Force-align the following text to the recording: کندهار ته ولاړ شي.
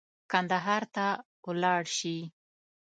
کندهار 0.31 0.83
ته 0.95 1.05
ولاړ 1.47 1.83
شي. 1.97 2.17